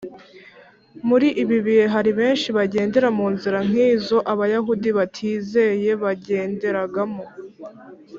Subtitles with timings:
[1.07, 7.25] muri ibi bihe hari benshi bagendera mu nzira nk’izo abayahudi batizeye bagenderagamo